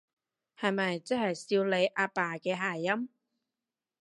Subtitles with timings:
[0.59, 3.07] 係咪即係少理阿爸嘅諧音？